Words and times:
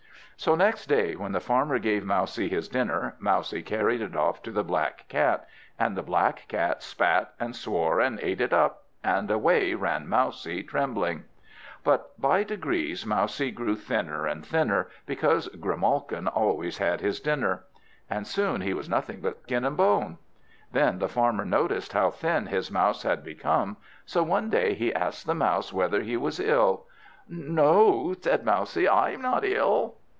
So 0.37 0.55
next 0.55 0.87
day, 0.87 1.15
when 1.15 1.33
the 1.33 1.39
Farmer 1.39 1.77
gave 1.77 2.03
Mousie 2.03 2.49
his 2.49 2.67
dinner, 2.67 3.13
Mousie 3.19 3.61
carried 3.61 4.01
it 4.01 4.15
off 4.15 4.41
to 4.41 4.49
the 4.49 4.63
black 4.63 5.07
Cat, 5.07 5.47
and 5.77 5.95
the 5.95 6.01
black 6.01 6.45
Cat 6.47 6.81
spat 6.81 7.31
and 7.39 7.55
swore 7.55 7.99
and 7.99 8.19
ate 8.21 8.41
it 8.41 8.51
up, 8.51 8.85
and 9.03 9.29
away 9.29 9.75
ran 9.75 10.07
Mousie 10.09 10.63
trembling. 10.63 11.25
But 11.83 12.19
by 12.19 12.43
degrees 12.43 13.05
Mousie 13.05 13.51
grew 13.51 13.75
thinner 13.75 14.25
and 14.25 14.43
thinner, 14.43 14.87
because 15.05 15.47
Grimalkin 15.49 16.27
always 16.27 16.79
had 16.79 17.01
his 17.01 17.19
dinner; 17.19 17.65
and 18.09 18.25
soon 18.25 18.61
he 18.61 18.73
was 18.73 18.89
nothing 18.89 19.21
but 19.21 19.43
skin 19.43 19.63
and 19.63 19.77
bone. 19.77 20.17
Then 20.71 20.97
the 20.97 21.07
Farmer 21.07 21.45
noticed 21.45 21.93
how 21.93 22.09
thin 22.09 22.47
his 22.47 22.71
Mouse 22.71 23.03
had 23.03 23.23
become, 23.23 23.77
so 24.07 24.23
one 24.23 24.49
day 24.49 24.73
he 24.73 24.91
asked 24.91 25.27
the 25.27 25.35
Mouse 25.35 25.71
whether 25.71 26.01
he 26.01 26.17
was 26.17 26.39
ill. 26.39 26.87
"No," 27.29 28.15
said 28.19 28.43
Mousie, 28.43 28.89
"I'm 28.89 29.21
not 29.21 29.45
ill." 29.45 29.97